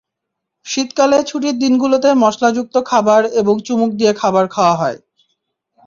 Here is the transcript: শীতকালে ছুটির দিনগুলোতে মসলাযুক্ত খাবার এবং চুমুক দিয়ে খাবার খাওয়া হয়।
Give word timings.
শীতকালে 0.65 1.17
ছুটির 1.23 1.55
দিনগুলোতে 1.57 2.09
মসলাযুক্ত 2.23 2.75
খাবার 2.85 3.21
এবং 3.33 3.55
চুমুক 3.65 3.91
দিয়ে 3.95 4.13
খাবার 4.13 4.45
খাওয়া 4.47 4.75
হয়। 4.75 4.97